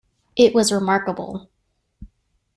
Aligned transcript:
It 0.35 0.55
was 0.55 0.71
remarkable. 0.71 1.47